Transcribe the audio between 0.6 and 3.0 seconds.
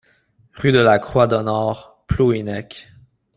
de la Croix-Donnart, Plouhinec